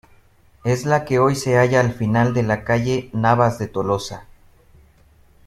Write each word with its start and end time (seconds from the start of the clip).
Es 0.63 0.87
la 0.87 1.05
que 1.05 1.19
hoy 1.19 1.35
se 1.35 1.59
halla 1.59 1.79
al 1.79 1.91
final 1.93 2.33
de 2.33 2.41
la 2.41 2.63
calle 2.63 3.11
Navas 3.13 3.59
de 3.59 3.67
Tolosa. 3.67 4.25